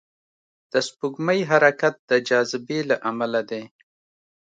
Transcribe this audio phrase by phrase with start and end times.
[0.71, 3.63] د سپوږمۍ حرکت د جاذبې له امله دی.